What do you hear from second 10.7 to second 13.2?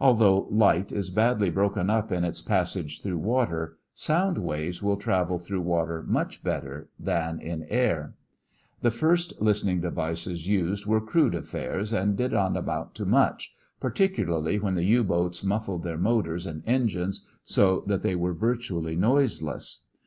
were crude affairs and did not amount to